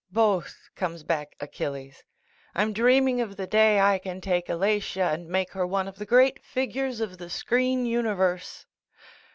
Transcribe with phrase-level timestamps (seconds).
[0.09, 2.03] "Both," comes back Achilles.
[2.55, 6.07] "I'm dreaming of the day I can take Alatia and make her one of the
[6.07, 8.65] great figures of the screen universe."